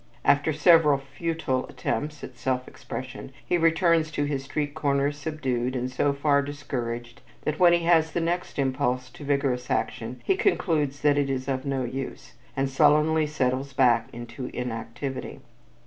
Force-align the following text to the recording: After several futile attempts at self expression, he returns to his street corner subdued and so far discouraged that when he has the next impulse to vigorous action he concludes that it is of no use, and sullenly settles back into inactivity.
After 0.25 0.51
several 0.51 0.97
futile 0.97 1.67
attempts 1.67 2.23
at 2.23 2.35
self 2.35 2.67
expression, 2.67 3.31
he 3.45 3.55
returns 3.59 4.09
to 4.09 4.23
his 4.23 4.43
street 4.45 4.73
corner 4.73 5.11
subdued 5.11 5.75
and 5.75 5.91
so 5.91 6.11
far 6.11 6.41
discouraged 6.41 7.21
that 7.43 7.59
when 7.59 7.71
he 7.71 7.83
has 7.85 8.11
the 8.11 8.19
next 8.19 8.57
impulse 8.57 9.11
to 9.11 9.23
vigorous 9.23 9.69
action 9.69 10.19
he 10.25 10.35
concludes 10.35 11.01
that 11.01 11.19
it 11.19 11.29
is 11.29 11.47
of 11.47 11.67
no 11.67 11.83
use, 11.83 12.33
and 12.57 12.67
sullenly 12.67 13.27
settles 13.27 13.73
back 13.73 14.09
into 14.11 14.47
inactivity. 14.55 15.39